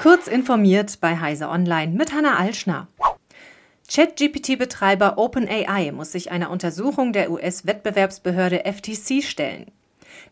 Kurz 0.00 0.28
informiert 0.28 0.98
bei 1.02 1.18
Heise 1.20 1.50
Online 1.50 1.92
mit 1.92 2.14
Hanna 2.14 2.38
Alschner. 2.38 2.88
ChatGPT-Betreiber 3.86 5.18
OpenAI 5.18 5.92
muss 5.92 6.12
sich 6.12 6.30
einer 6.30 6.48
Untersuchung 6.48 7.12
der 7.12 7.30
US-Wettbewerbsbehörde 7.30 8.64
FTC 8.64 9.22
stellen. 9.22 9.66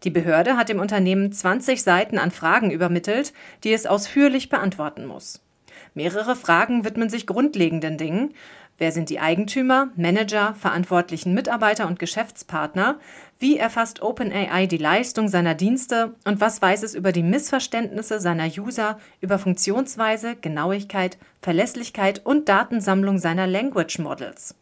Die 0.04 0.10
Behörde 0.10 0.56
hat 0.56 0.70
dem 0.70 0.80
Unternehmen 0.80 1.32
20 1.32 1.82
Seiten 1.82 2.16
an 2.16 2.30
Fragen 2.30 2.70
übermittelt, 2.70 3.34
die 3.62 3.74
es 3.74 3.84
ausführlich 3.84 4.48
beantworten 4.48 5.04
muss. 5.04 5.42
Mehrere 5.94 6.36
Fragen 6.36 6.84
widmen 6.84 7.10
sich 7.10 7.26
grundlegenden 7.26 7.98
Dingen. 7.98 8.34
Wer 8.78 8.92
sind 8.92 9.10
die 9.10 9.18
Eigentümer, 9.18 9.88
Manager, 9.96 10.54
verantwortlichen 10.54 11.34
Mitarbeiter 11.34 11.88
und 11.88 11.98
Geschäftspartner? 11.98 13.00
Wie 13.40 13.58
erfasst 13.58 14.02
OpenAI 14.02 14.66
die 14.66 14.76
Leistung 14.76 15.28
seiner 15.28 15.54
Dienste? 15.54 16.14
Und 16.24 16.40
was 16.40 16.62
weiß 16.62 16.84
es 16.84 16.94
über 16.94 17.10
die 17.10 17.24
Missverständnisse 17.24 18.20
seiner 18.20 18.46
User, 18.46 19.00
über 19.20 19.38
Funktionsweise, 19.38 20.36
Genauigkeit, 20.36 21.18
Verlässlichkeit 21.40 22.24
und 22.24 22.48
Datensammlung 22.48 23.18
seiner 23.18 23.48
Language 23.48 23.98
Models? 23.98 24.54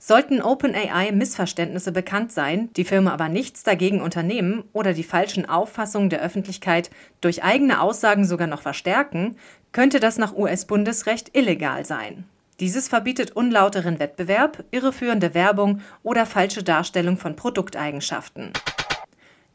Sollten 0.00 0.40
OpenAI 0.40 1.10
Missverständnisse 1.10 1.90
bekannt 1.90 2.30
sein, 2.30 2.70
die 2.74 2.84
Firma 2.84 3.12
aber 3.12 3.28
nichts 3.28 3.64
dagegen 3.64 4.00
unternehmen 4.00 4.62
oder 4.72 4.92
die 4.92 5.02
falschen 5.02 5.48
Auffassungen 5.48 6.08
der 6.08 6.22
Öffentlichkeit 6.22 6.90
durch 7.20 7.42
eigene 7.42 7.80
Aussagen 7.80 8.24
sogar 8.24 8.46
noch 8.46 8.62
verstärken, 8.62 9.36
könnte 9.72 9.98
das 9.98 10.16
nach 10.16 10.36
US-Bundesrecht 10.36 11.36
illegal 11.36 11.84
sein. 11.84 12.24
Dieses 12.60 12.88
verbietet 12.88 13.32
unlauteren 13.32 13.98
Wettbewerb, 13.98 14.64
irreführende 14.70 15.34
Werbung 15.34 15.80
oder 16.04 16.26
falsche 16.26 16.62
Darstellung 16.62 17.16
von 17.16 17.34
Produkteigenschaften. 17.34 18.52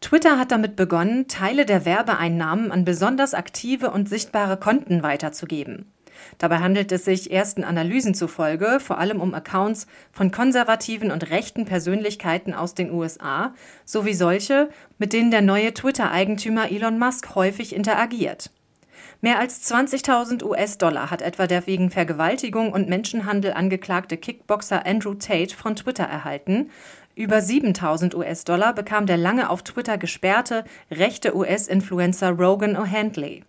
Twitter 0.01 0.37
hat 0.37 0.51
damit 0.51 0.75
begonnen, 0.75 1.29
Teile 1.29 1.65
der 1.65 1.85
Werbeeinnahmen 1.85 2.71
an 2.71 2.83
besonders 2.83 3.33
aktive 3.33 3.91
und 3.91 4.09
sichtbare 4.09 4.57
Konten 4.57 5.03
weiterzugeben. 5.03 5.92
Dabei 6.37 6.59
handelt 6.59 6.91
es 6.91 7.05
sich 7.05 7.31
ersten 7.31 7.63
Analysen 7.63 8.13
zufolge 8.13 8.79
vor 8.79 8.97
allem 8.97 9.21
um 9.21 9.33
Accounts 9.33 9.87
von 10.11 10.31
konservativen 10.31 11.11
und 11.11 11.29
rechten 11.29 11.65
Persönlichkeiten 11.65 12.53
aus 12.53 12.73
den 12.73 12.91
USA 12.91 13.53
sowie 13.85 14.13
solche, 14.13 14.69
mit 14.97 15.13
denen 15.13 15.31
der 15.31 15.41
neue 15.41 15.73
Twitter-Eigentümer 15.73 16.71
Elon 16.71 16.99
Musk 16.99 17.35
häufig 17.35 17.75
interagiert. 17.75 18.51
Mehr 19.23 19.39
als 19.39 19.71
20.000 19.71 20.43
US-Dollar 20.43 21.09
hat 21.09 21.21
etwa 21.21 21.47
der 21.47 21.65
wegen 21.65 21.89
Vergewaltigung 21.89 22.73
und 22.73 22.89
Menschenhandel 22.89 23.53
angeklagte 23.53 24.17
Kickboxer 24.17 24.85
Andrew 24.85 25.13
Tate 25.13 25.55
von 25.55 25.77
Twitter 25.77 26.03
erhalten. 26.03 26.69
Über 27.15 27.37
7.000 27.37 28.15
US-Dollar 28.15 28.73
bekam 28.73 29.05
der 29.05 29.15
lange 29.15 29.49
auf 29.49 29.63
Twitter 29.63 29.97
gesperrte 29.97 30.65
rechte 30.91 31.37
US-Influencer 31.37 32.31
Rogan 32.31 32.75
O'Handley. 32.75 33.43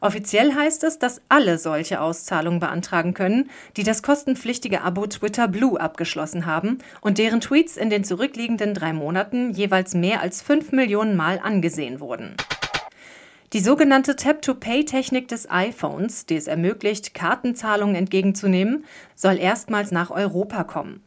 Offiziell 0.00 0.54
heißt 0.54 0.84
es, 0.84 0.98
dass 0.98 1.22
alle 1.28 1.58
solche 1.58 2.00
Auszahlungen 2.00 2.60
beantragen 2.60 3.14
können, 3.14 3.50
die 3.76 3.82
das 3.82 4.02
kostenpflichtige 4.02 4.82
Abo 4.82 5.06
Twitter 5.06 5.48
Blue 5.48 5.80
abgeschlossen 5.80 6.46
haben 6.46 6.78
und 7.00 7.18
deren 7.18 7.40
Tweets 7.40 7.76
in 7.76 7.90
den 7.90 8.04
zurückliegenden 8.04 8.74
drei 8.74 8.92
Monaten 8.92 9.50
jeweils 9.50 9.94
mehr 9.94 10.20
als 10.20 10.42
5 10.42 10.72
Millionen 10.72 11.16
Mal 11.16 11.40
angesehen 11.42 12.00
wurden. 12.00 12.36
Die 13.54 13.60
sogenannte 13.60 14.14
Tap-to-Pay-Technik 14.14 15.26
des 15.28 15.50
iPhones, 15.50 16.26
die 16.26 16.36
es 16.36 16.48
ermöglicht, 16.48 17.14
Kartenzahlungen 17.14 17.94
entgegenzunehmen, 17.94 18.84
soll 19.14 19.38
erstmals 19.38 19.90
nach 19.90 20.10
Europa 20.10 20.64
kommen. 20.64 21.02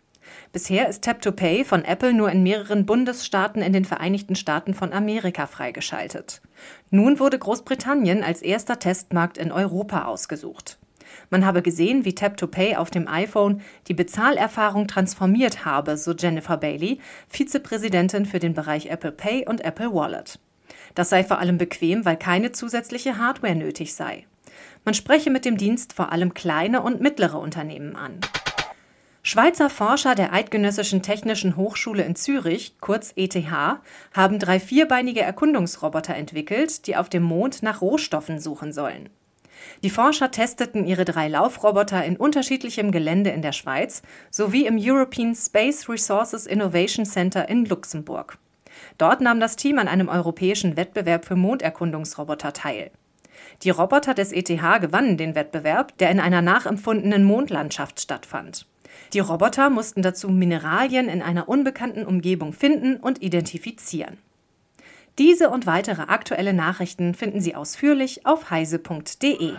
Bisher 0.52 0.90
ist 0.90 1.04
Tap-to-Pay 1.04 1.64
von 1.66 1.86
Apple 1.86 2.14
nur 2.14 2.30
in 2.30 2.44
mehreren 2.44 2.86
Bundesstaaten 2.86 3.62
in 3.62 3.74
den 3.74 3.86
Vereinigten 3.86 4.36
Staaten 4.36 4.74
von 4.74 4.94
Amerika 4.94 5.48
freigeschaltet. 5.48 6.42
Nun 6.90 7.20
wurde 7.20 7.40
Großbritannien 7.40 8.24
als 8.24 8.42
erster 8.42 8.80
Testmarkt 8.80 9.38
in 9.38 9.52
Europa 9.52 10.06
ausgesucht. 10.06 10.78
Man 11.30 11.46
habe 11.46 11.62
gesehen, 11.62 12.06
wie 12.06 12.16
Tap-to-Pay 12.16 12.76
auf 12.76 12.90
dem 12.90 13.08
iPhone 13.08 13.62
die 13.88 13.94
Bezahlerfahrung 13.94 14.88
transformiert 14.88 15.66
habe, 15.66 15.97
so 15.97 16.14
Jennifer 16.14 16.58
Bailey, 16.58 17.00
Vizepräsidentin 17.28 18.25
für 18.25 18.40
den 18.40 18.53
Bereich 18.53 18.88
Apple 18.88 19.12
Pay 19.12 19.48
und 19.48 19.63
Apple 19.63 19.94
Wallet. 19.94 20.40
Das 20.96 21.09
sei 21.09 21.24
vor 21.24 21.40
allem 21.40 21.58
bequem, 21.58 22.06
weil 22.06 22.18
keine 22.18 22.52
zusätzliche 22.52 23.18
Hardware 23.18 23.56
nötig 23.56 23.94
sei. 23.94 24.25
Man 24.84 24.94
spreche 24.94 25.30
mit 25.30 25.46
dem 25.46 25.58
Dienst 25.58 25.94
vor 25.94 26.12
allem 26.12 26.34
kleine 26.34 26.81
und 26.81 27.02
mittlere 27.02 27.40
Unternehmen 27.40 27.96
an. 27.96 28.19
Schweizer 29.24 29.70
Forscher 29.70 30.16
der 30.16 30.34
Eidgenössischen 30.34 31.04
Technischen 31.04 31.56
Hochschule 31.56 32.02
in 32.02 32.16
Zürich, 32.16 32.78
kurz 32.82 33.14
ETH, 33.16 33.36
haben 34.14 34.40
drei 34.40 34.59
vierbeinige 34.59 35.22
Erkundungsroboter 35.22 36.16
entwickelt, 36.16 36.88
die 36.88 36.96
auf 36.96 37.08
dem 37.08 37.22
Mond 37.22 37.62
nach 37.62 37.81
Rohstoffen 37.81 38.40
suchen 38.40 38.74
sollen. 38.74 39.10
Die 39.84 39.92
Forscher 39.92 40.31
testeten 40.31 40.88
ihre 40.88 41.06
drei 41.06 41.28
Laufroboter 41.28 42.04
in 42.04 42.18
unterschiedlichem 42.18 42.92
Gelände 42.92 43.30
in 43.30 43.44
der 43.44 43.52
Schweiz 43.52 44.02
sowie 44.31 44.66
im 44.66 44.80
European 44.80 45.36
Space 45.36 45.88
Resources 45.88 46.48
Innovation 46.48 47.06
Center 47.06 47.48
in 47.48 47.66
Luxemburg. 47.66 48.40
Dort 48.98 49.22
nahm 49.22 49.40
das 49.40 49.56
Team 49.56 49.78
an 49.78 49.88
einem 49.88 50.10
europäischen 50.10 50.78
Wettbewerb 50.78 51.26
für 51.26 51.36
Monderkundungsroboter 51.36 52.54
teil. 52.54 52.90
Die 53.62 53.70
Roboter 53.70 54.16
des 54.16 54.31
ETH 54.31 54.48
gewannen 54.48 55.18
den 55.18 55.36
Wettbewerb, 55.36 55.96
der 56.00 56.10
in 56.10 56.20
einer 56.20 56.42
nachempfundenen 56.42 57.24
Mondlandschaft 57.24 58.02
stattfand. 58.02 58.66
Die 59.13 59.19
Roboter 59.19 59.69
mussten 59.69 60.02
dazu 60.02 60.29
Mineralien 60.29 61.09
in 61.09 61.22
einer 61.22 61.50
unbekannten 61.50 62.06
Umgebung 62.06 62.53
finden 62.53 62.97
und 62.97 63.22
identifizieren. 63.22 64.18
Diese 65.18 65.50
und 65.50 65.66
weitere 65.66 66.03
aktuelle 66.03 66.53
Nachrichten 66.53 67.13
finden 67.13 67.41
Sie 67.41 67.56
ausführlich 67.56 68.25
auf 68.25 68.50
heise.de. 68.50 69.53